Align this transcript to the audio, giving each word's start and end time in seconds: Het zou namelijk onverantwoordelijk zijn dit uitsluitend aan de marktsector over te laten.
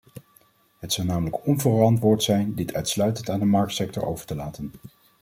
Het 0.79 0.93
zou 0.93 1.07
namelijk 1.07 1.45
onverantwoordelijk 1.47 2.21
zijn 2.21 2.55
dit 2.55 2.73
uitsluitend 2.73 3.29
aan 3.29 3.39
de 3.39 3.45
marktsector 3.45 4.03
over 4.05 4.25
te 4.25 4.35
laten. 4.35 4.71